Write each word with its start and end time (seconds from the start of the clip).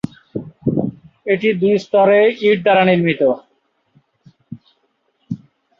এটি 1.27 1.49
দুই 1.61 1.75
স্তরে 1.83 2.19
ইট 2.43 2.57
দ্বারা 2.65 2.83
নির্মিত। 2.89 3.21